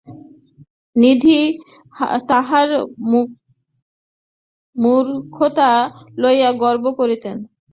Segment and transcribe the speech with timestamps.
[0.95, 1.39] নিধি
[2.29, 2.69] তাঁহার
[4.75, 5.69] মূর্খতা
[6.17, 7.37] লইয়া গর্ব করিতেন।